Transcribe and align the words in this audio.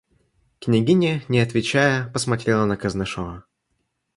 Княгиня, 0.59 1.21
не 1.29 1.37
отвечая, 1.39 2.07
посмотрела 2.09 2.65
на 2.65 2.75
Кознышева. 2.75 3.45